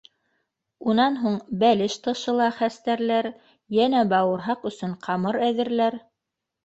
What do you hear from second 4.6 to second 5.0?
өсөн